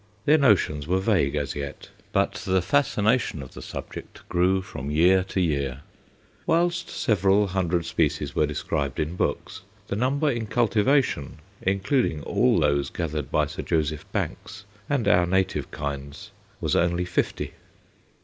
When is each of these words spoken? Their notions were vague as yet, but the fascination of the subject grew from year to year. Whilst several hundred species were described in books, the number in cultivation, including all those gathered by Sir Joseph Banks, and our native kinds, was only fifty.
Their 0.25 0.39
notions 0.39 0.87
were 0.87 0.99
vague 0.99 1.35
as 1.35 1.53
yet, 1.55 1.89
but 2.11 2.31
the 2.47 2.63
fascination 2.63 3.43
of 3.43 3.53
the 3.53 3.61
subject 3.61 4.27
grew 4.29 4.63
from 4.63 4.89
year 4.89 5.23
to 5.25 5.39
year. 5.39 5.81
Whilst 6.47 6.89
several 6.89 7.45
hundred 7.45 7.85
species 7.85 8.33
were 8.35 8.47
described 8.47 8.99
in 8.99 9.15
books, 9.15 9.61
the 9.89 9.95
number 9.95 10.31
in 10.31 10.47
cultivation, 10.47 11.37
including 11.61 12.23
all 12.23 12.59
those 12.59 12.89
gathered 12.89 13.29
by 13.29 13.45
Sir 13.45 13.61
Joseph 13.61 14.11
Banks, 14.11 14.65
and 14.89 15.07
our 15.07 15.27
native 15.27 15.69
kinds, 15.69 16.31
was 16.59 16.75
only 16.75 17.05
fifty. 17.05 17.53